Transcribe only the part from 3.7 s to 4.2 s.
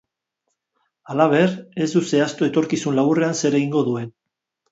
duen.